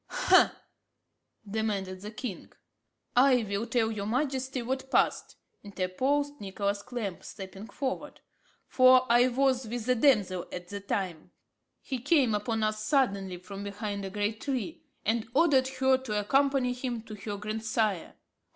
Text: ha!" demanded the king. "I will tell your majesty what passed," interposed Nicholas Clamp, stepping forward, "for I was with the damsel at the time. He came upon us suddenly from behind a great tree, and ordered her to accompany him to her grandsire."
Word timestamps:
ha!" 0.07 0.59
demanded 1.47 2.01
the 2.01 2.09
king. 2.09 2.51
"I 3.15 3.43
will 3.47 3.67
tell 3.67 3.91
your 3.91 4.07
majesty 4.07 4.63
what 4.63 4.89
passed," 4.89 5.35
interposed 5.63 6.41
Nicholas 6.41 6.81
Clamp, 6.81 7.23
stepping 7.23 7.67
forward, 7.67 8.19
"for 8.65 9.05
I 9.11 9.27
was 9.27 9.67
with 9.67 9.85
the 9.85 9.93
damsel 9.93 10.47
at 10.51 10.69
the 10.69 10.79
time. 10.79 11.29
He 11.83 11.99
came 11.99 12.33
upon 12.33 12.63
us 12.63 12.83
suddenly 12.83 13.37
from 13.37 13.63
behind 13.63 14.03
a 14.03 14.09
great 14.09 14.41
tree, 14.41 14.81
and 15.05 15.27
ordered 15.35 15.67
her 15.67 15.99
to 15.99 16.19
accompany 16.19 16.73
him 16.73 17.03
to 17.03 17.13
her 17.13 17.37
grandsire." 17.37 18.15